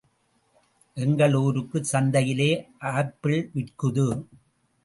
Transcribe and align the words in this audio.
எங்கள் 0.97 1.33
ஊருச் 1.33 1.89
சங்தையிலே 1.91 2.49
ஆப்பிள் 2.93 3.39
விற்குது. 3.55 4.07